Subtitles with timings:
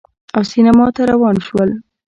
[0.35, 1.69] او سینما ته روان شول